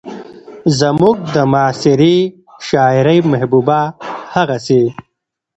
[0.79, 2.17] زموږ د معاصرې
[2.67, 3.79] شاعرۍ محبوبه
[4.33, 4.83] هغسې